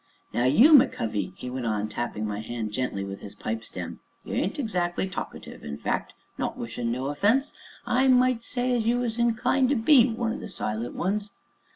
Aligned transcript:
now 0.33 0.45
you, 0.45 0.73
my 0.73 0.87
covey," 0.87 1.31
he 1.37 1.47
went 1.47 1.67
on, 1.67 1.87
tapping 1.87 2.25
my 2.25 2.39
hand 2.39 2.71
gently 2.71 3.03
with 3.05 3.19
his 3.19 3.35
pipe 3.35 3.63
stem, 3.63 3.99
"you 4.23 4.33
ain't 4.33 4.57
exactly 4.57 5.07
talkative, 5.07 5.63
in 5.63 5.77
fact 5.77 6.13
not 6.39 6.57
wishin' 6.57 6.91
no 6.91 7.05
offense, 7.09 7.53
I 7.85 8.07
might 8.07 8.43
say 8.43 8.75
as 8.75 8.87
you 8.87 8.97
was 8.97 9.19
inclined 9.19 9.69
to 9.69 9.75
be 9.75 10.09
one 10.09 10.33
o' 10.33 10.39
the 10.39 10.49
Silent 10.49 10.95
Ones. 10.95 11.33